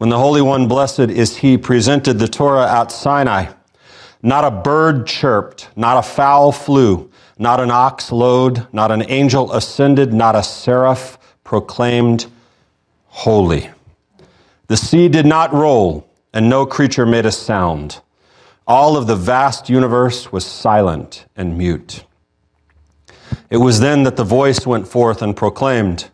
[0.00, 3.52] When the Holy One, blessed is He, presented the Torah at Sinai,
[4.22, 9.52] not a bird chirped, not a fowl flew, not an ox lowed, not an angel
[9.52, 12.28] ascended, not a seraph proclaimed,
[13.08, 13.68] Holy.
[14.68, 18.00] The sea did not roll, and no creature made a sound.
[18.66, 22.06] All of the vast universe was silent and mute.
[23.50, 26.08] It was then that the voice went forth and proclaimed,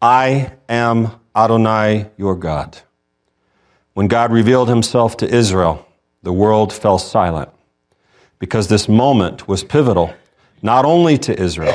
[0.00, 2.82] I am Adonai your God.
[3.96, 5.88] When God revealed himself to Israel,
[6.22, 7.48] the world fell silent
[8.38, 10.12] because this moment was pivotal,
[10.60, 11.74] not only to Israel,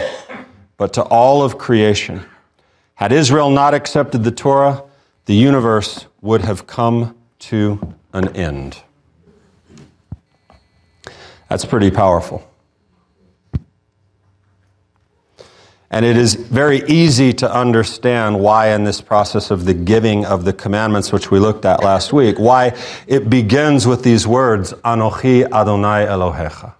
[0.77, 2.23] but to all of creation.
[2.93, 4.83] Had Israel not accepted the Torah,
[5.25, 8.83] the universe would have come to an end.
[11.49, 12.47] That's pretty powerful.
[15.93, 20.45] And it is very easy to understand why, in this process of the giving of
[20.45, 22.77] the commandments, which we looked at last week, why
[23.07, 26.73] it begins with these words, Anochi Adonai Elohecha.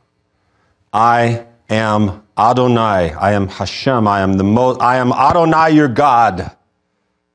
[0.93, 3.11] I am Adonai.
[3.11, 4.07] I am Hashem.
[4.07, 6.55] I am the most, I am Adonai your God.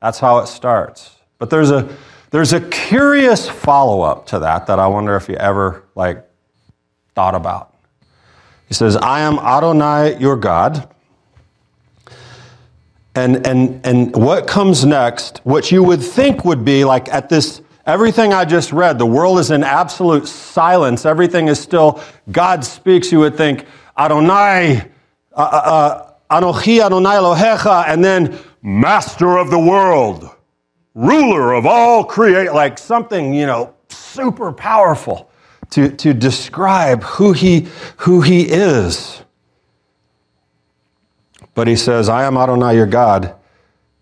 [0.00, 1.16] That's how it starts.
[1.38, 1.94] But there's a,
[2.30, 6.26] there's a curious follow up to that that I wonder if you ever like
[7.14, 7.74] thought about.
[8.66, 10.88] He says, I am Adonai your God.
[13.16, 17.62] And, and, and what comes next, what you would think would be like at this,
[17.86, 21.06] everything I just read, the world is in absolute silence.
[21.06, 23.64] Everything is still, God speaks, you would think,
[23.96, 24.82] Adonai,
[25.32, 30.28] uh, uh, uh Anochi Adonai Elohecha, and then master of the world,
[30.94, 35.30] ruler of all create, like something, you know, super powerful
[35.70, 39.22] to, to describe who he, who he is.
[41.56, 43.34] But he says, I am Adonai your God,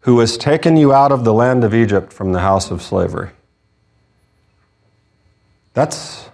[0.00, 3.30] who has taken you out of the land of Egypt from the house of slavery.
[5.72, 6.28] That's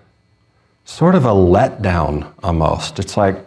[0.86, 2.98] sort of a letdown almost.
[2.98, 3.44] It's like,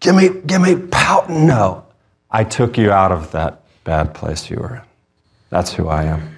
[0.00, 1.30] give me, give me pout.
[1.30, 1.86] No,
[2.32, 4.82] I took you out of that bad place you were in.
[5.50, 6.36] That's who I am.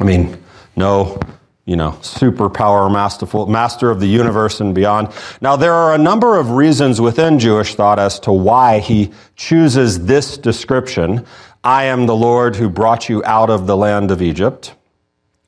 [0.00, 0.36] I mean,
[0.74, 1.20] no
[1.66, 5.08] you know, superpower, masterful, master of the universe and beyond.
[5.40, 10.04] Now, there are a number of reasons within Jewish thought as to why he chooses
[10.04, 11.24] this description
[11.62, 14.74] I am the Lord who brought you out of the land of Egypt.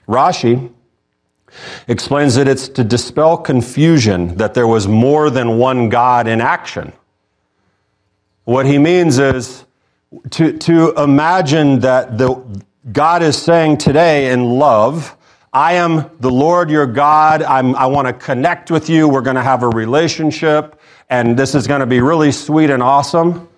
[0.09, 0.73] Rashi
[1.87, 6.95] explains that it's to dispel confusion that there was more than one God in action.
[8.45, 9.67] What he means is
[10.31, 12.63] to, to imagine that the,
[12.93, 15.17] God is saying today in love,
[15.57, 17.43] I am the Lord your God.
[17.43, 19.09] I'm, i want to connect with you.
[19.09, 20.79] We're going to have a relationship,
[21.09, 23.49] and this is going to be really sweet and awesome.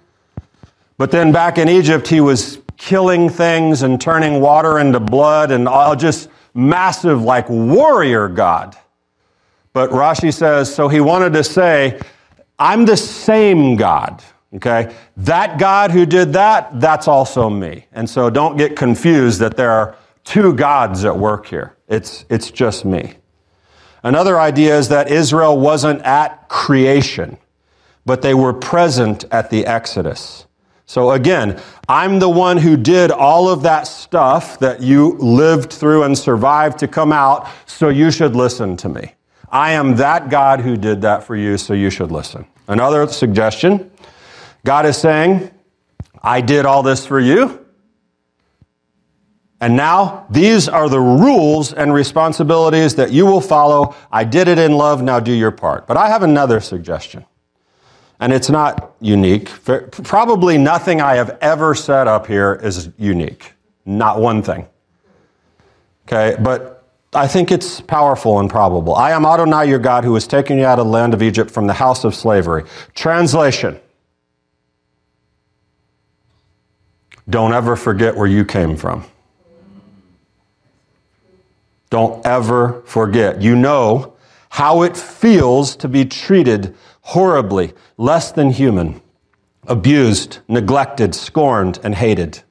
[0.97, 5.67] But then back in Egypt, he was killing things and turning water into blood and
[5.67, 8.77] all just massive, like warrior God.
[9.73, 11.99] But Rashi says, so he wanted to say,
[12.61, 14.23] I'm the same God.
[14.55, 14.95] Okay?
[15.17, 17.87] That God who did that, that's also me.
[17.91, 21.75] And so don't get confused that there are two gods at work here.
[21.89, 23.15] It's, it's just me.
[24.03, 27.39] Another idea is that Israel wasn't at creation,
[28.07, 30.47] but they were present at the Exodus.
[30.87, 36.05] So again, I'm the one who did all of that stuff that you lived through
[36.05, 39.15] and survived to come out, so you should listen to me.
[39.51, 42.47] I am that God who did that for you, so you should listen.
[42.69, 43.91] Another suggestion
[44.65, 45.51] God is saying,
[46.23, 47.65] I did all this for you,
[49.61, 53.97] and now, these are the rules and responsibilities that you will follow.
[54.13, 55.87] I did it in love, now do your part.
[55.87, 57.25] But I have another suggestion.
[58.21, 59.49] And it's not unique.
[59.65, 63.53] Probably nothing I have ever said up here is unique.
[63.85, 64.67] Not one thing.
[66.07, 68.95] Okay, but I think it's powerful and probable.
[68.95, 71.51] I am Adonai your God who has taken you out of the land of Egypt
[71.51, 72.65] from the house of slavery.
[72.95, 73.81] Translation
[77.29, 79.05] Don't ever forget where you came from.
[81.91, 83.41] Don't ever forget.
[83.41, 84.15] You know
[84.51, 89.01] how it feels to be treated horribly, less than human,
[89.67, 92.43] abused, neglected, scorned, and hated.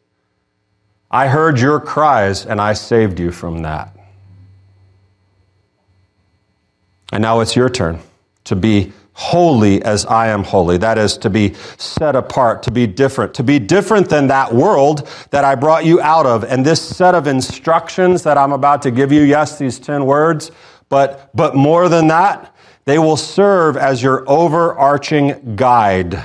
[1.09, 3.95] I heard your cries and I saved you from that.
[7.11, 7.99] And now it's your turn
[8.43, 10.77] to be holy as I am holy.
[10.77, 15.09] That is to be set apart, to be different, to be different than that world
[15.31, 16.43] that I brought you out of.
[16.43, 20.51] And this set of instructions that I'm about to give you, yes, these 10 words,
[20.87, 22.55] but, but more than that,
[22.85, 26.23] they will serve as your overarching guide.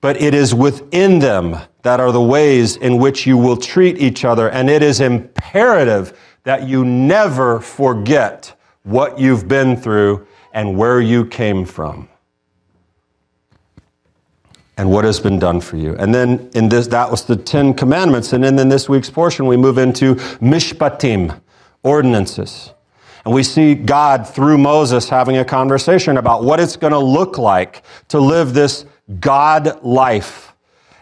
[0.00, 4.24] But it is within them that are the ways in which you will treat each
[4.24, 11.00] other, and it is imperative that you never forget what you've been through and where
[11.00, 12.08] you came from
[14.76, 15.94] and what has been done for you.
[15.96, 18.32] And then in this, that was the Ten Commandments.
[18.32, 21.40] And then in this week's portion, we move into Mishpatim,
[21.82, 22.72] ordinances.
[23.24, 27.38] And we see God through Moses having a conversation about what it's going to look
[27.38, 28.84] like to live this
[29.20, 30.54] God life.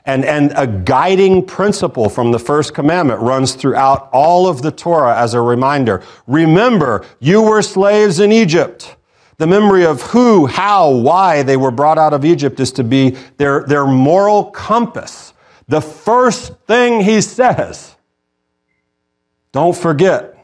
[0.05, 5.17] And, and a guiding principle from the first commandment runs throughout all of the Torah
[5.17, 6.03] as a reminder.
[6.27, 8.97] Remember, you were slaves in Egypt.
[9.41, 13.17] The memory of who, how, why they were brought out of Egypt is to be
[13.39, 15.33] their, their moral compass.
[15.67, 17.97] The first thing he says,
[19.53, 20.40] don't forget,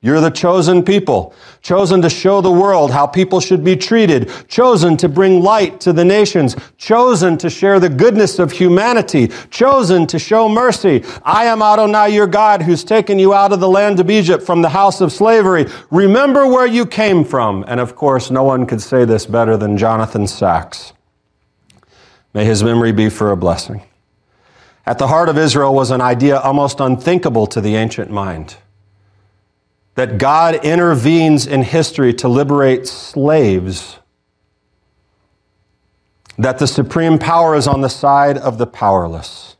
[0.00, 4.96] you're the chosen people, chosen to show the world how people should be treated, chosen
[4.98, 10.16] to bring light to the nations, chosen to share the goodness of humanity, chosen to
[10.16, 11.04] show mercy.
[11.24, 14.62] I am Adonai your God who's taken you out of the land of Egypt from
[14.62, 15.66] the house of slavery.
[15.90, 17.64] Remember where you came from.
[17.66, 20.92] And of course, no one could say this better than Jonathan Sacks.
[22.34, 23.82] May his memory be for a blessing.
[24.86, 28.58] At the heart of Israel was an idea almost unthinkable to the ancient mind
[29.98, 33.98] that God intervenes in history to liberate slaves,
[36.38, 39.56] that the supreme power is on the side of the powerless.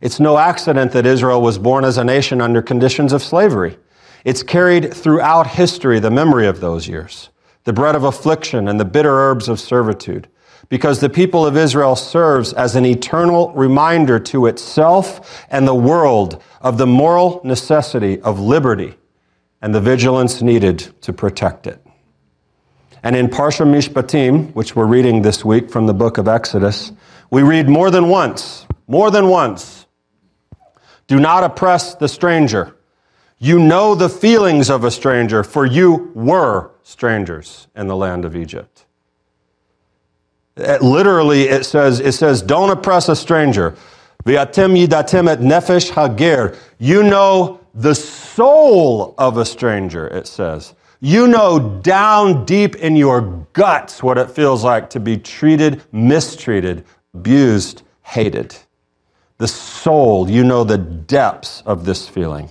[0.00, 3.76] It's no accident that Israel was born as a nation under conditions of slavery.
[4.24, 7.28] It's carried throughout history the memory of those years,
[7.64, 10.28] the bread of affliction and the bitter herbs of servitude,
[10.70, 16.42] because the people of Israel serves as an eternal reminder to itself and the world
[16.62, 18.96] of the moral necessity of liberty
[19.64, 21.82] and the vigilance needed to protect it.
[23.02, 26.92] And in Parsha Mishpatim, which we're reading this week from the book of Exodus,
[27.30, 29.86] we read more than once, more than once,
[31.06, 32.76] do not oppress the stranger.
[33.38, 38.36] You know the feelings of a stranger, for you were strangers in the land of
[38.36, 38.84] Egypt.
[40.58, 43.74] It, literally, it says, it says, don't oppress a stranger.
[44.26, 46.54] V'atem yidatem et nefesh hager.
[46.78, 50.74] You know the soul of a stranger, it says.
[51.00, 56.84] You know down deep in your guts what it feels like to be treated, mistreated,
[57.12, 58.56] abused, hated.
[59.38, 62.50] The soul, you know the depths of this feeling.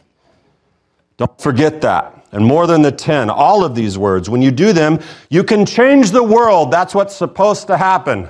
[1.17, 2.27] Don't forget that.
[2.31, 4.99] And more than the 10, all of these words, when you do them,
[5.29, 6.71] you can change the world.
[6.71, 8.29] That's what's supposed to happen.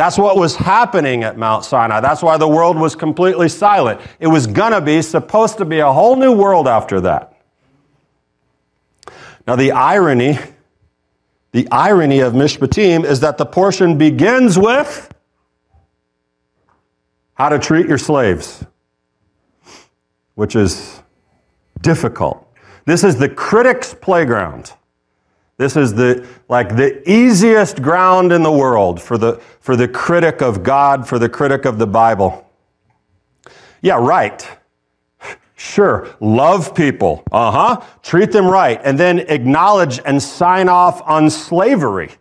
[0.00, 2.00] That's what was happening at Mount Sinai.
[2.00, 4.00] That's why the world was completely silent.
[4.18, 7.36] It was going to be, supposed to be a whole new world after that.
[9.46, 10.38] Now, the irony,
[11.52, 15.12] the irony of Mishpatim is that the portion begins with
[17.34, 18.64] how to treat your slaves,
[20.34, 21.02] which is
[21.82, 22.50] difficult.
[22.86, 24.72] This is the critic's playground.
[25.60, 30.40] This is the, like the easiest ground in the world for the, for the critic
[30.40, 32.50] of God, for the critic of the Bible.
[33.82, 34.48] Yeah, right.
[35.56, 36.08] Sure.
[36.18, 37.22] Love people.
[37.30, 37.86] Uh huh.
[38.02, 38.80] Treat them right.
[38.82, 42.12] And then acknowledge and sign off on slavery.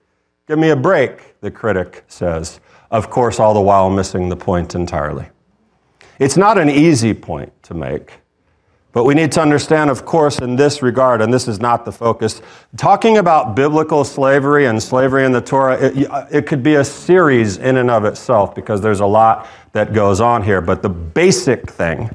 [0.46, 2.60] Give me a break, the critic says.
[2.92, 5.30] Of course, all the while missing the point entirely.
[6.20, 8.20] It's not an easy point to make.
[8.92, 11.92] But we need to understand, of course, in this regard, and this is not the
[11.92, 12.42] focus,
[12.76, 16.84] talking about biblical slavery and slavery in the Torah, it, uh, it, could be a
[16.84, 20.60] series in and of itself because there's a lot that goes on here.
[20.60, 22.10] But the basic thing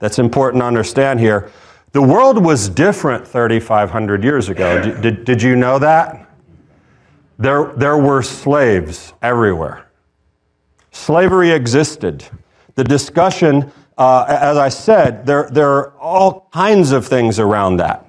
[0.00, 1.50] that's important to understand here
[1.92, 4.82] the world was different 3,500 years ago.
[4.82, 6.28] Did, did, did you know that?
[7.38, 9.88] There, there were slaves everywhere.
[10.90, 12.24] Slavery existed.
[12.74, 18.04] The discussion uh, as I said, there, there are all kinds of things around that.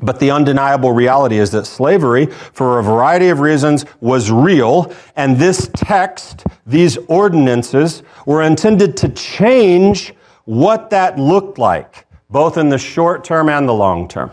[0.00, 5.38] But the undeniable reality is that slavery, for a variety of reasons, was real, and
[5.38, 10.12] this text, these ordinances, were intended to change
[10.44, 14.30] what that looked like, both in the short term and the long term.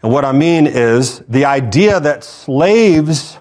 [0.00, 3.38] And what I mean is the idea that slaves,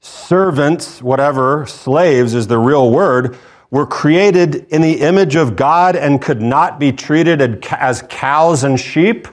[0.00, 3.36] servants, whatever, slaves is the real word,
[3.70, 8.78] were created in the image of God and could not be treated as cows and
[8.78, 9.28] sheep,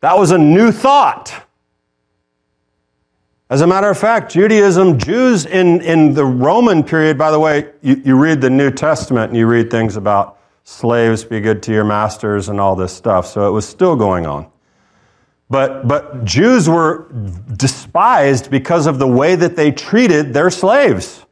[0.00, 1.46] that was a new thought.
[3.48, 7.70] As a matter of fact, Judaism, Jews in, in the Roman period, by the way,
[7.82, 11.72] you, you read the New Testament and you read things about slaves be good to
[11.72, 14.50] your masters and all this stuff, so it was still going on.
[15.50, 17.12] But, but Jews were
[17.58, 21.26] despised because of the way that they treated their slaves.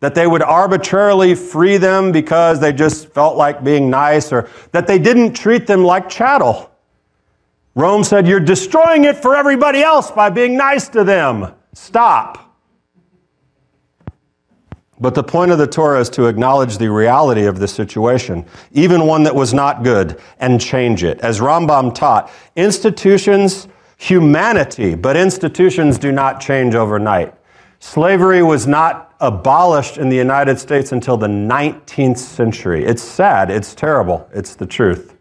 [0.00, 4.86] That they would arbitrarily free them because they just felt like being nice, or that
[4.86, 6.70] they didn't treat them like chattel.
[7.74, 11.52] Rome said, You're destroying it for everybody else by being nice to them.
[11.74, 12.48] Stop.
[15.00, 19.06] But the point of the Torah is to acknowledge the reality of the situation, even
[19.06, 21.20] one that was not good, and change it.
[21.20, 27.32] As Rambam taught, institutions, humanity, but institutions do not change overnight.
[27.80, 32.84] Slavery was not abolished in the United States until the 19th century.
[32.84, 35.16] It's sad, it's terrible, it's the truth.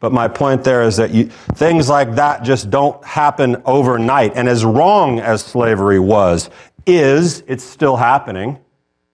[0.00, 4.32] But my point there is that you, things like that just don't happen overnight.
[4.34, 6.50] And as wrong as slavery was,
[6.86, 8.58] is, it's still happening,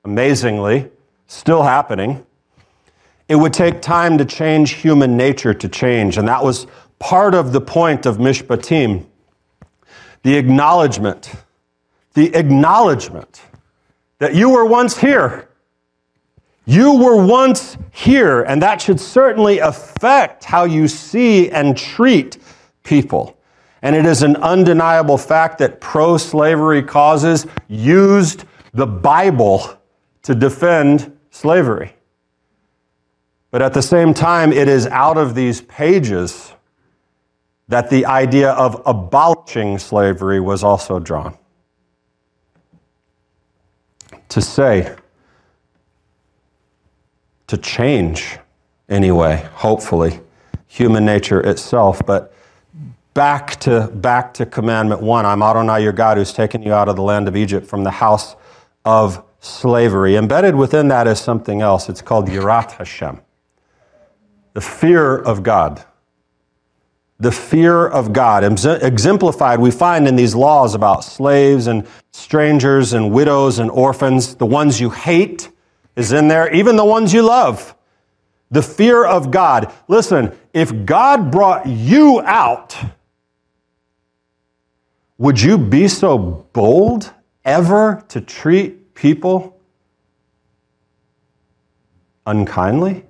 [0.05, 0.91] amazingly,
[1.27, 2.25] still happening.
[3.29, 6.17] It would take time to change human nature to change.
[6.17, 6.67] And that was
[6.99, 9.05] part of the point of Mishpatim
[10.25, 11.33] the acknowledgement
[12.19, 13.43] the acknowledgement
[14.19, 15.49] that you were once here.
[16.65, 22.39] You were once here, and that should certainly affect how you see and treat
[22.83, 23.39] people.
[23.83, 28.45] And it is an undeniable fact that pro slavery causes used
[28.75, 29.79] the Bible
[30.23, 31.95] to defend slavery.
[33.53, 36.53] But at the same time, it is out of these pages
[37.69, 41.39] that the idea of abolishing slavery was also drawn
[44.29, 44.97] to say,
[47.47, 48.39] to change
[48.89, 50.21] anyway, hopefully,
[50.67, 52.05] human nature itself.
[52.05, 52.33] But
[53.15, 56.97] back to, back to commandment one I'm Adonai your God who's taken you out of
[56.97, 58.37] the land of Egypt from the house
[58.85, 60.17] of slavery.
[60.17, 61.89] Embedded within that is something else.
[61.89, 63.21] It's called Yirat Hashem,
[64.53, 65.85] the fear of God
[67.21, 68.45] the fear of God.
[68.45, 74.37] Exemplified, we find in these laws about slaves and strangers and widows and orphans.
[74.37, 75.51] The ones you hate
[75.97, 77.75] is in there, even the ones you love.
[78.51, 79.73] The fear of God.
[79.89, 82.77] Listen, if God brought you out,
[85.19, 87.13] would you be so bold
[87.45, 89.61] ever to treat people
[92.25, 93.05] unkindly?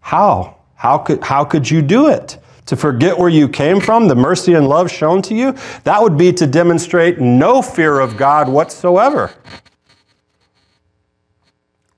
[0.00, 0.56] How?
[0.76, 2.38] How could, how could you do it?
[2.68, 6.18] To forget where you came from, the mercy and love shown to you, that would
[6.18, 9.32] be to demonstrate no fear of God whatsoever.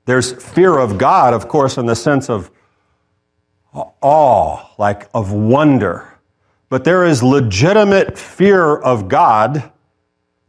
[0.05, 2.53] There's fear of God, of course, in the sense of
[3.75, 6.17] awe, like of wonder.
[6.69, 9.73] But there is legitimate fear of God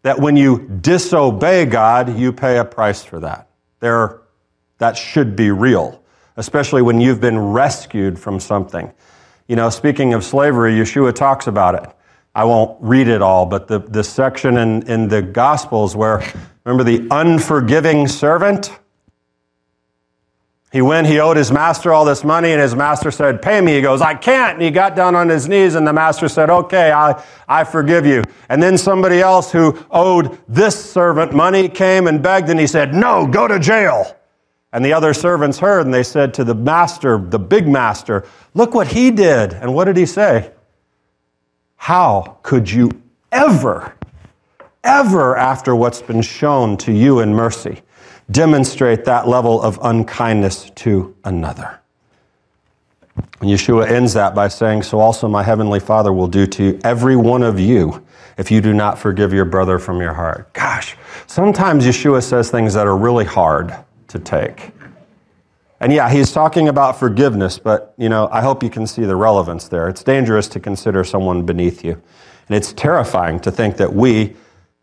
[0.03, 3.49] that when you disobey God, you pay a price for that.
[3.79, 4.21] There,
[4.77, 6.03] that should be real,
[6.37, 8.93] especially when you've been rescued from something.
[9.51, 11.83] You know, speaking of slavery, Yeshua talks about it.
[12.33, 16.23] I won't read it all, but the, the section in, in the Gospels where,
[16.63, 18.71] remember the unforgiving servant?
[20.71, 23.73] He went, he owed his master all this money, and his master said, Pay me.
[23.73, 24.53] He goes, I can't.
[24.53, 28.05] And he got down on his knees, and the master said, Okay, I, I forgive
[28.05, 28.23] you.
[28.47, 32.93] And then somebody else who owed this servant money came and begged, and he said,
[32.93, 34.15] No, go to jail.
[34.73, 38.73] And the other servants heard, and they said to the master, the big master, Look
[38.73, 39.53] what he did.
[39.53, 40.51] And what did he say?
[41.77, 42.91] How could you
[43.31, 43.95] ever,
[44.83, 47.81] ever, after what's been shown to you in mercy,
[48.29, 51.79] demonstrate that level of unkindness to another?
[53.15, 57.15] And Yeshua ends that by saying, So also my heavenly Father will do to every
[57.15, 58.05] one of you
[58.37, 60.53] if you do not forgive your brother from your heart.
[60.53, 60.95] Gosh,
[61.27, 63.75] sometimes Yeshua says things that are really hard
[64.11, 64.71] to take.
[65.79, 69.15] And yeah, he's talking about forgiveness, but you know, I hope you can see the
[69.15, 69.89] relevance there.
[69.89, 71.93] It's dangerous to consider someone beneath you.
[72.47, 74.35] And it's terrifying to think that we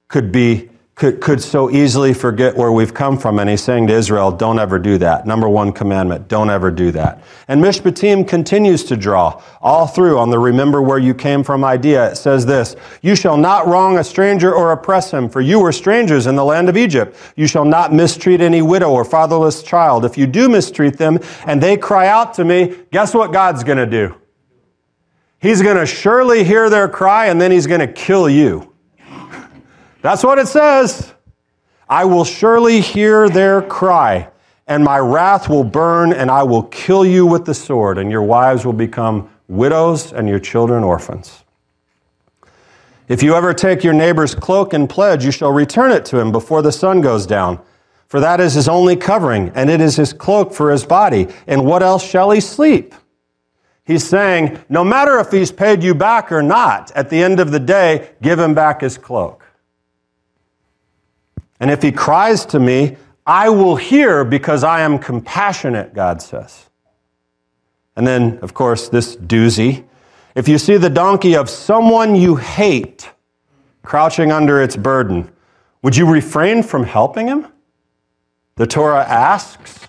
[0.08, 3.38] could be could, could so easily forget where we've come from.
[3.38, 5.26] And he's saying to Israel, don't ever do that.
[5.26, 7.22] Number one commandment, don't ever do that.
[7.46, 12.10] And Mishpatim continues to draw all through on the remember where you came from idea.
[12.10, 15.70] It says this, you shall not wrong a stranger or oppress him, for you were
[15.70, 17.16] strangers in the land of Egypt.
[17.36, 20.04] You shall not mistreat any widow or fatherless child.
[20.04, 23.78] If you do mistreat them and they cry out to me, guess what God's going
[23.78, 24.16] to do?
[25.40, 28.67] He's going to surely hear their cry and then he's going to kill you.
[30.02, 31.12] That's what it says.
[31.88, 34.28] I will surely hear their cry,
[34.66, 38.22] and my wrath will burn, and I will kill you with the sword, and your
[38.22, 41.44] wives will become widows, and your children orphans.
[43.08, 46.30] If you ever take your neighbor's cloak and pledge, you shall return it to him
[46.30, 47.58] before the sun goes down.
[48.06, 51.28] For that is his only covering, and it is his cloak for his body.
[51.46, 52.94] And what else shall he sleep?
[53.84, 57.50] He's saying, no matter if he's paid you back or not, at the end of
[57.50, 59.46] the day, give him back his cloak.
[61.60, 62.96] And if he cries to me,
[63.26, 66.68] I will hear because I am compassionate, God says.
[67.96, 69.84] And then, of course, this doozy.
[70.34, 73.10] If you see the donkey of someone you hate
[73.82, 75.30] crouching under its burden,
[75.82, 77.48] would you refrain from helping him?
[78.56, 79.88] The Torah asks,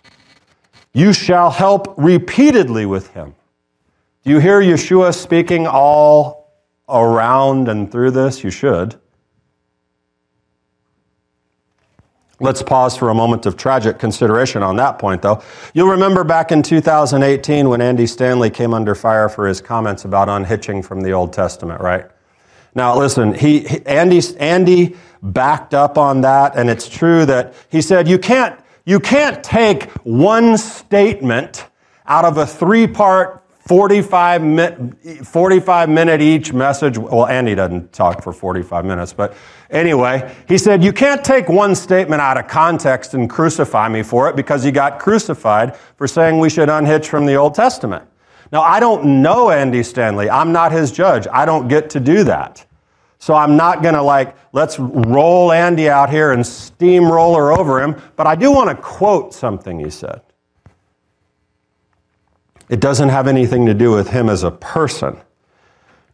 [0.94, 3.36] You shall help repeatedly with him.
[4.24, 6.52] Do you hear Yeshua speaking all
[6.88, 8.44] around and through this?
[8.44, 9.00] You should.
[12.42, 15.44] Let's pause for a moment of tragic consideration on that point, though.
[15.74, 20.30] You'll remember back in 2018 when Andy Stanley came under fire for his comments about
[20.30, 22.06] unhitching from the Old Testament, right?
[22.76, 28.08] Now, listen, he, Andy, Andy backed up on that, and it's true that he said
[28.08, 31.68] you can't, you can't take one statement
[32.06, 33.39] out of a three part
[33.70, 36.98] 45, mi- 45 minute each message.
[36.98, 39.36] Well, Andy doesn't talk for 45 minutes, but
[39.70, 44.28] anyway, he said, You can't take one statement out of context and crucify me for
[44.28, 48.04] it because he got crucified for saying we should unhitch from the Old Testament.
[48.52, 50.32] Now, I don't know Andy Stanley.
[50.32, 51.28] I'm not his judge.
[51.32, 52.66] I don't get to do that.
[53.20, 58.02] So I'm not going to like, let's roll Andy out here and steamroller over him,
[58.16, 60.22] but I do want to quote something he said.
[62.70, 65.20] It doesn't have anything to do with him as a person.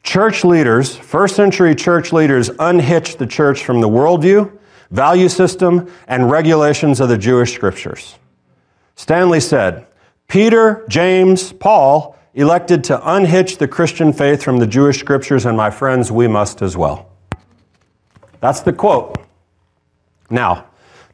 [0.03, 4.57] Church leaders, first century church leaders, unhitched the church from the worldview,
[4.91, 8.15] value system, and regulations of the Jewish scriptures.
[8.95, 9.85] Stanley said,
[10.27, 15.69] Peter, James, Paul elected to unhitch the Christian faith from the Jewish scriptures, and my
[15.69, 17.09] friends, we must as well.
[18.39, 19.17] That's the quote.
[20.29, 20.67] Now,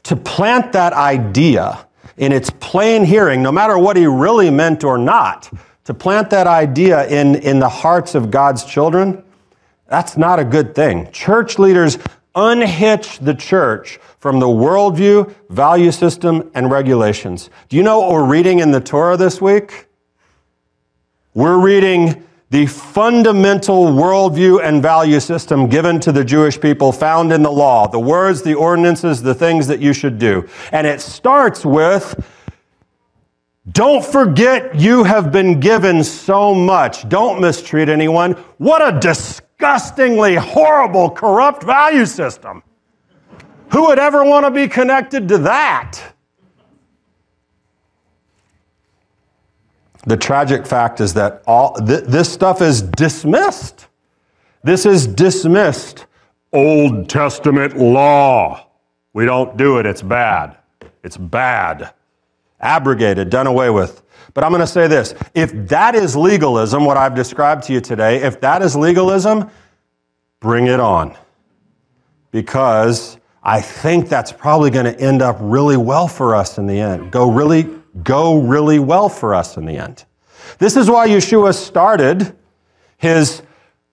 [0.03, 1.85] to plant that idea
[2.17, 5.51] in its plain hearing, no matter what he really meant or not,
[5.85, 9.23] to plant that idea in, in the hearts of God's children,
[9.87, 11.11] that's not a good thing.
[11.11, 11.97] Church leaders
[12.35, 17.49] unhitch the church from the worldview, value system, and regulations.
[17.69, 19.87] Do you know what we're reading in the Torah this week?
[21.33, 27.41] We're reading the fundamental worldview and value system given to the Jewish people found in
[27.41, 30.47] the law, the words, the ordinances, the things that you should do.
[30.73, 32.13] And it starts with,
[33.71, 37.07] don't forget you have been given so much.
[37.07, 38.33] Don't mistreat anyone.
[38.57, 42.63] What a disgustingly horrible, corrupt value system.
[43.71, 46.10] Who would ever want to be connected to that?
[50.05, 53.87] The tragic fact is that all th- this stuff is dismissed.
[54.63, 56.05] This is dismissed.
[56.53, 58.67] Old Testament law.
[59.13, 59.85] We don't do it.
[59.85, 60.57] It's bad.
[61.03, 61.93] It's bad.
[62.59, 64.01] Abrogated, done away with.
[64.33, 65.13] But I'm going to say this.
[65.33, 69.49] If that is legalism, what I've described to you today, if that is legalism,
[70.39, 71.17] bring it on.
[72.31, 76.79] Because I think that's probably going to end up really well for us in the
[76.79, 77.11] end.
[77.11, 80.05] Go really go really well for us in the end.
[80.57, 82.35] This is why Yeshua started
[82.97, 83.41] his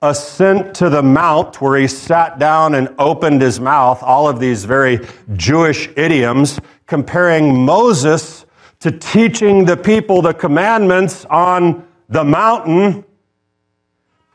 [0.01, 4.65] ascent to the mount where he sat down and opened his mouth, all of these
[4.65, 5.01] very
[5.35, 8.47] Jewish idioms, comparing Moses
[8.81, 13.05] to teaching the people the commandments on the mountain.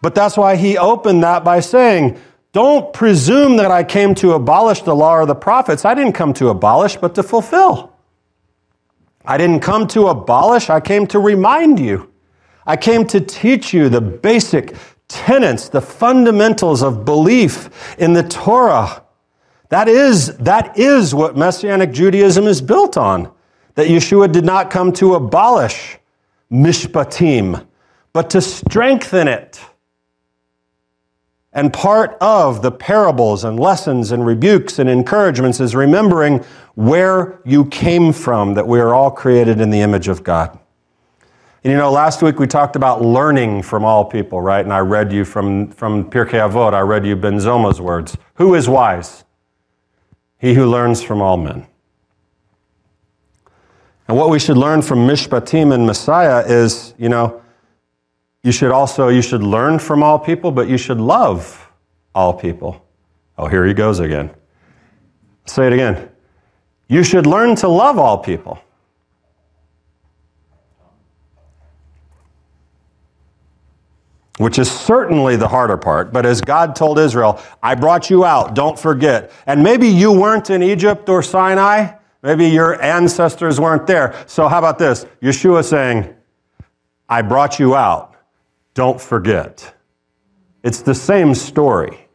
[0.02, 2.20] But that's why he opened that by saying,
[2.52, 5.86] Don't presume that I came to abolish the law or the prophets.
[5.86, 7.93] I didn't come to abolish, but to fulfill.
[9.26, 12.12] I didn't come to abolish, I came to remind you.
[12.66, 14.76] I came to teach you the basic
[15.08, 19.04] tenets, the fundamentals of belief in the Torah.
[19.70, 23.32] That is, that is what Messianic Judaism is built on.
[23.76, 25.98] That Yeshua did not come to abolish
[26.52, 27.66] mishpatim,
[28.14, 29.60] but to strengthen it.
[31.54, 37.66] And part of the parables and lessons and rebukes and encouragements is remembering where you
[37.66, 40.58] came from, that we are all created in the image of God.
[41.64, 44.66] And you know, last week we talked about learning from all people, right?
[44.66, 48.18] And I read you from, from Pirkei Avot, I read you Ben Zoma's words.
[48.36, 49.24] Who is wise?
[50.40, 51.68] He who learns from all men.
[54.08, 57.43] And what we should learn from Mishpatim and Messiah is, you know,
[58.44, 61.72] you should also, you should learn from all people, but you should love
[62.14, 62.86] all people.
[63.38, 64.32] Oh, here he goes again.
[65.46, 66.10] Say it again.
[66.88, 68.60] You should learn to love all people.
[74.38, 76.12] Which is certainly the harder part.
[76.12, 79.32] But as God told Israel, I brought you out, don't forget.
[79.46, 81.94] And maybe you weren't in Egypt or Sinai.
[82.24, 84.24] Maybe your ancestors weren't there.
[84.28, 85.06] So how about this?
[85.22, 86.14] Yeshua saying,
[87.08, 88.13] I brought you out,
[88.74, 89.76] don't forget.
[90.64, 92.08] It's the same story.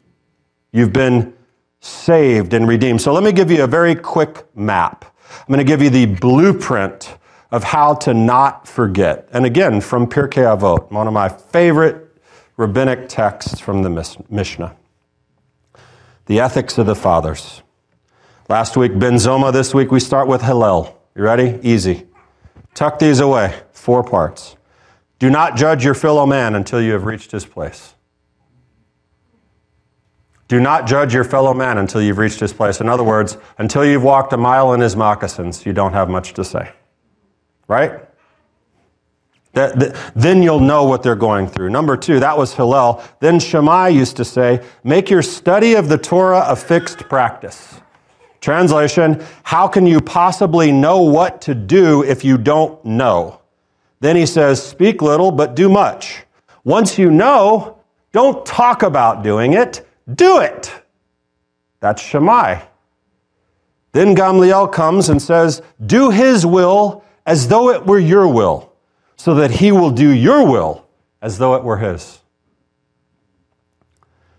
[0.72, 1.34] You've been
[1.80, 3.00] saved and redeemed.
[3.00, 5.04] So let me give you a very quick map.
[5.30, 7.16] I'm going to give you the blueprint
[7.50, 9.28] of how to not forget.
[9.32, 12.08] And again, from Pirkei Avot, one of my favorite
[12.56, 14.76] rabbinic texts from the Mishnah.
[16.26, 17.62] The ethics of the fathers.
[18.48, 19.52] Last week, Ben Zoma.
[19.52, 21.00] This week, we start with Hillel.
[21.14, 21.58] You ready?
[21.62, 22.06] Easy.
[22.74, 23.54] Tuck these away.
[23.72, 24.57] Four parts.
[25.18, 27.94] Do not judge your fellow man until you have reached his place.
[30.46, 32.80] Do not judge your fellow man until you've reached his place.
[32.80, 36.32] In other words, until you've walked a mile in his moccasins, you don't have much
[36.34, 36.72] to say.
[37.66, 38.00] Right?
[39.52, 41.68] That, that, then you'll know what they're going through.
[41.68, 43.02] Number two, that was Hillel.
[43.20, 47.80] Then Shammai used to say, make your study of the Torah a fixed practice.
[48.40, 53.37] Translation, how can you possibly know what to do if you don't know?
[54.00, 56.24] Then he says, speak little, but do much.
[56.64, 57.78] Once you know,
[58.12, 60.72] don't talk about doing it, do it.
[61.80, 62.60] That's Shammai.
[63.92, 68.72] Then Gamliel comes and says, do his will as though it were your will,
[69.16, 70.86] so that he will do your will
[71.20, 72.20] as though it were his.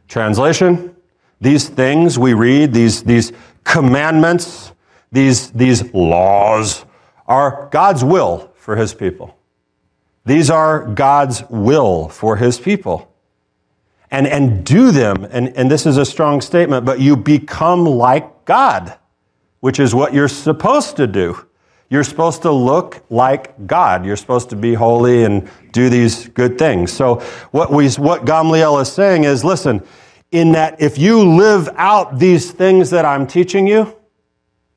[0.08, 0.96] Translation,
[1.42, 3.32] these things we read, these, these
[3.64, 4.72] commandments,
[5.12, 6.86] these, these laws,
[7.28, 9.36] are God's will for his people.
[10.26, 13.12] These are God's will for his people.
[14.12, 18.46] And, and do them, and, and this is a strong statement, but you become like
[18.46, 18.98] God,
[19.60, 21.46] which is what you're supposed to do.
[21.92, 24.06] You're supposed to look like God.
[24.06, 26.92] You're supposed to be holy and do these good things.
[26.92, 27.16] So
[27.52, 29.84] what we, what Gamliel is saying is, listen,
[30.32, 33.96] in that if you live out these things that I'm teaching you,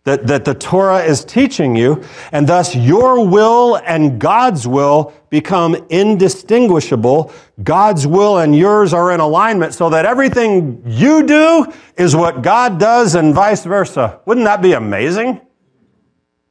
[0.04, 5.76] that, that the Torah is teaching you, and thus your will and God's will become
[5.90, 7.32] indistinguishable.
[7.62, 12.80] God's will and yours are in alignment so that everything you do is what God
[12.80, 14.20] does and vice versa.
[14.26, 15.40] Wouldn't that be amazing?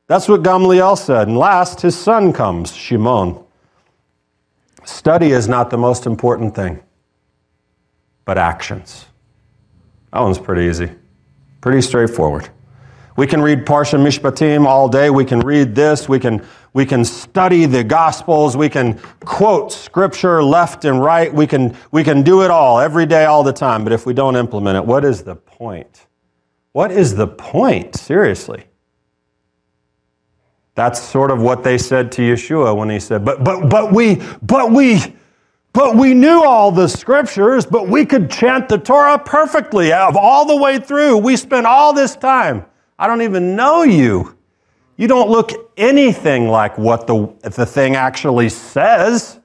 [0.08, 1.28] That's what Gamliel said.
[1.28, 3.44] And last, his son comes, Shimon.
[4.84, 6.82] Study is not the most important thing
[8.26, 9.06] but actions.
[10.14, 10.90] That one's pretty easy,
[11.60, 12.50] pretty straightforward.
[13.22, 15.12] We can read Parsha Mishpatim all day.
[15.12, 16.10] We can read this.
[16.10, 18.58] We can, we can study the Gospels.
[18.58, 21.32] We can quote Scripture left and right.
[21.32, 23.84] We can, we can do it all every day, all the time.
[23.84, 26.08] But if we don't implement it, what is the point?
[26.72, 27.96] What is the point?
[27.96, 28.64] Seriously.
[30.74, 34.20] That's sort of what they said to Yeshua when he said, but, but, but we,
[34.42, 35.00] but we,
[35.74, 40.48] but we knew all the scriptures, but we could chant the Torah perfectly of all
[40.48, 41.18] the way through.
[41.18, 42.66] We spent all this time.
[43.02, 44.38] I don't even know you.
[44.96, 49.40] You don't look anything like what the, the thing actually says.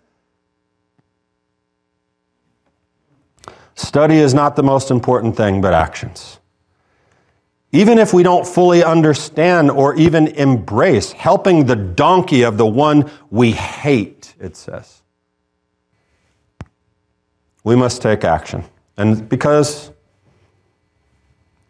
[3.75, 6.39] Study is not the most important thing, but actions.
[7.73, 13.11] Even if we don't fully understand or even embrace helping the donkey of the one
[13.31, 15.01] we hate, it says
[17.65, 18.65] we must take action.
[18.99, 19.93] And because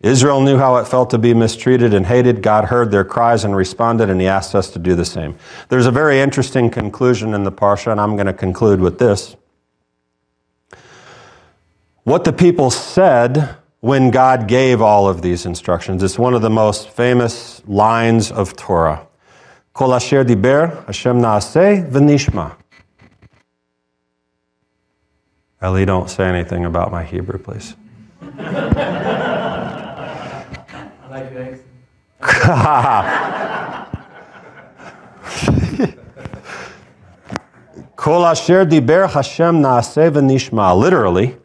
[0.07, 3.57] Israel knew how it felt to be mistreated and hated, God heard their cries and
[3.57, 5.37] responded, and He asked us to do the same.
[5.69, 9.37] There's a very interesting conclusion in the Parsha, and I'm going to conclude with this.
[12.05, 16.03] What the people said when God gave all of these instructions.
[16.03, 19.07] It's one of the most famous lines of Torah.
[19.75, 22.57] Kol asher diber, Hashem v'nishma.
[25.61, 27.77] Ellie, don't say anything about my Hebrew, please.
[28.23, 28.27] I
[31.09, 32.16] like your Kol asher diber Hashem naaseh v'nishma.
[40.77, 41.37] Literally,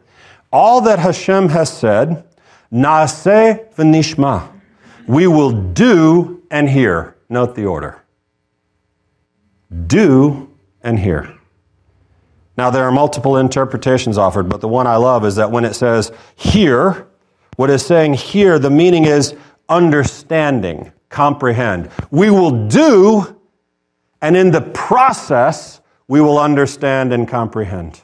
[0.52, 2.24] all that Hashem has said,
[2.72, 4.48] naaseh v'nishma.
[5.06, 7.16] We will do and hear.
[7.28, 8.02] Note the order.
[9.86, 10.50] Do
[10.82, 11.38] and hear.
[12.56, 15.74] Now, there are multiple interpretations offered, but the one I love is that when it
[15.74, 17.06] says here,
[17.56, 19.34] what is saying here, the meaning is
[19.72, 21.90] understanding, comprehend.
[22.10, 23.40] We will do,
[24.20, 28.02] and in the process, we will understand and comprehend.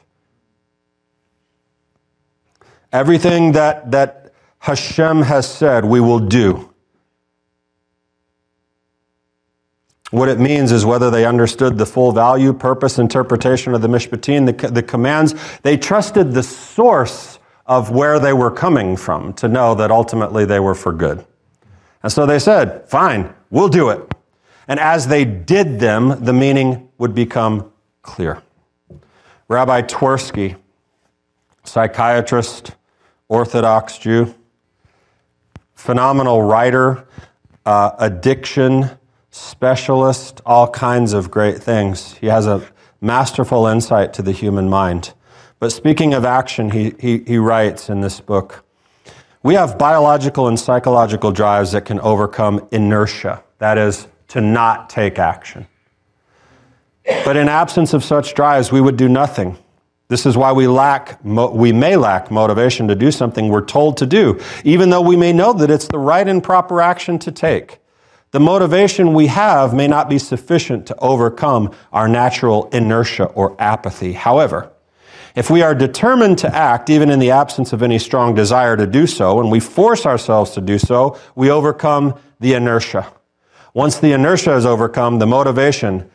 [2.91, 6.73] Everything that, that Hashem has said, we will do.
[10.11, 14.47] What it means is whether they understood the full value, purpose, interpretation of the Mishpatim,
[14.47, 19.75] the, the commands, they trusted the source of where they were coming from to know
[19.75, 21.23] that ultimately they were for good.
[22.01, 24.13] And so they said, fine, we'll do it.
[24.67, 28.41] And as they did them, the meaning would become clear.
[29.47, 30.55] Rabbi Twerski,
[31.63, 32.75] psychiatrist,
[33.27, 34.33] Orthodox Jew,
[35.73, 37.07] phenomenal writer,
[37.65, 38.91] uh, addiction
[39.31, 42.13] specialist, all kinds of great things.
[42.15, 42.67] He has a
[43.01, 45.13] masterful insight to the human mind.
[45.59, 48.63] But speaking of action, he, he, he writes in this book
[49.41, 55.17] We have biological and psychological drives that can overcome inertia, that is, to not take
[55.17, 55.65] action.
[57.23, 59.57] But in absence of such drives, we would do nothing.
[60.09, 64.05] This is why we lack, we may lack motivation to do something we're told to
[64.05, 67.79] do, even though we may know that it's the right and proper action to take.
[68.31, 74.13] The motivation we have may not be sufficient to overcome our natural inertia or apathy.
[74.13, 74.71] However,
[75.35, 78.87] if we are determined to act, even in the absence of any strong desire to
[78.87, 83.11] do so, and we force ourselves to do so, we overcome the inertia.
[83.73, 86.09] Once the inertia is overcome, the motivation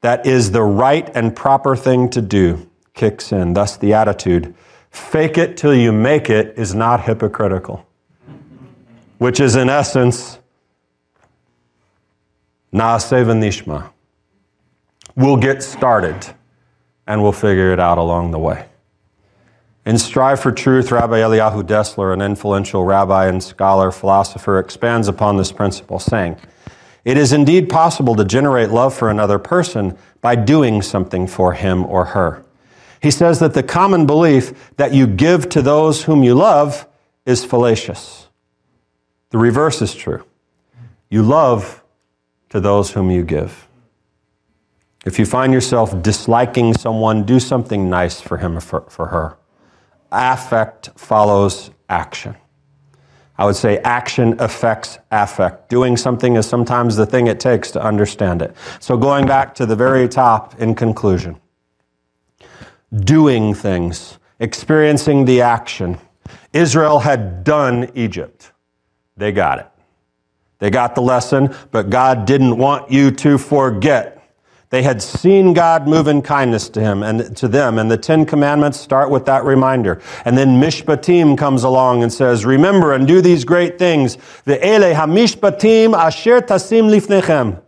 [0.00, 3.54] that is the right and proper thing to do kicks in.
[3.54, 4.54] Thus, the attitude
[4.90, 7.86] fake it till you make it is not hypocritical,
[9.18, 10.38] which is in essence,
[12.72, 13.90] Naaseh v'nishma.
[15.14, 16.34] We'll get started
[17.06, 18.66] and we'll figure it out along the way.
[19.84, 25.36] In Strive for Truth, Rabbi Eliyahu Dessler, an influential rabbi and scholar, philosopher, expands upon
[25.36, 26.36] this principle, saying,
[27.04, 31.86] It is indeed possible to generate love for another person by doing something for him
[31.86, 32.44] or her.
[33.00, 36.88] He says that the common belief that you give to those whom you love
[37.24, 38.26] is fallacious.
[39.30, 40.24] The reverse is true.
[41.10, 41.84] You love
[42.48, 43.65] to those whom you give.
[45.06, 49.38] If you find yourself disliking someone, do something nice for him or for, for her.
[50.10, 52.34] Affect follows action.
[53.38, 55.68] I would say action affects affect.
[55.68, 58.56] Doing something is sometimes the thing it takes to understand it.
[58.80, 61.36] So, going back to the very top in conclusion,
[62.92, 65.98] doing things, experiencing the action.
[66.52, 68.50] Israel had done Egypt,
[69.16, 69.68] they got it.
[70.58, 74.15] They got the lesson, but God didn't want you to forget.
[74.70, 78.24] They had seen God move in kindness to him and to them, and the Ten
[78.24, 80.00] Commandments start with that reminder.
[80.24, 84.92] And then Mishpatim comes along and says, "Remember and do these great things." The Ele
[84.94, 87.60] Hamishpatim Asher Tasim Lifnechem.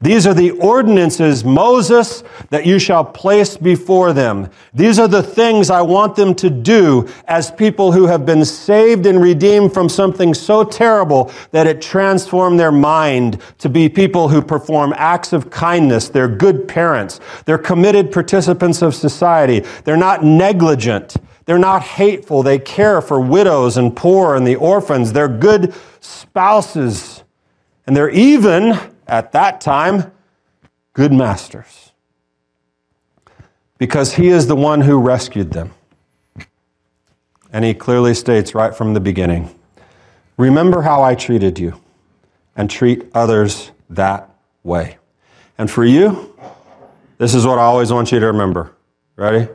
[0.00, 4.50] These are the ordinances, Moses, that you shall place before them.
[4.74, 9.06] These are the things I want them to do as people who have been saved
[9.06, 14.42] and redeemed from something so terrible that it transformed their mind to be people who
[14.42, 16.10] perform acts of kindness.
[16.10, 17.20] They're good parents.
[17.46, 19.60] They're committed participants of society.
[19.84, 21.16] They're not negligent.
[21.46, 22.42] They're not hateful.
[22.42, 25.14] They care for widows and poor and the orphans.
[25.14, 27.22] They're good spouses.
[27.86, 30.12] And they're even at that time,
[30.92, 31.92] good masters.
[33.78, 35.72] Because he is the one who rescued them.
[37.52, 39.54] And he clearly states right from the beginning
[40.36, 41.80] Remember how I treated you,
[42.56, 44.28] and treat others that
[44.62, 44.98] way.
[45.56, 46.34] And for you,
[47.16, 48.72] this is what I always want you to remember.
[49.16, 49.48] Ready?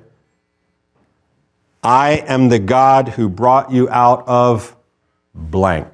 [1.83, 4.75] I am the God who brought you out of
[5.35, 5.89] blank.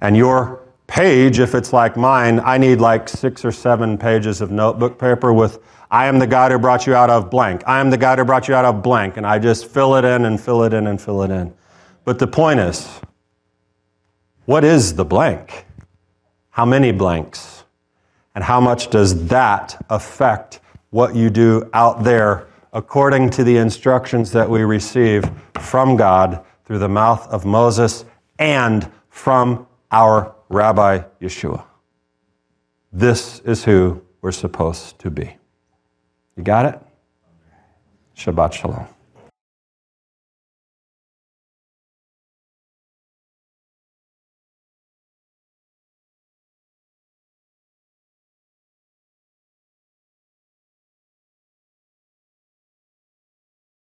[0.00, 4.50] And your page, if it's like mine, I need like six or seven pages of
[4.50, 7.62] notebook paper with, I am the God who brought you out of blank.
[7.66, 9.16] I am the God who brought you out of blank.
[9.16, 11.54] And I just fill it in and fill it in and fill it in.
[12.04, 12.88] But the point is,
[14.46, 15.66] what is the blank?
[16.50, 17.64] How many blanks?
[18.34, 24.32] And how much does that affect what you do out there according to the instructions
[24.32, 25.30] that we receive
[25.60, 28.04] from God through the mouth of Moses
[28.38, 31.64] and from our Rabbi Yeshua.
[32.92, 35.36] This is who we're supposed to be.
[36.36, 36.80] You got it?
[38.16, 38.86] Shabbat Shalom.